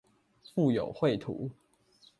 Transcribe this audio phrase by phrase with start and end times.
[0.55, 1.51] 附有繪圖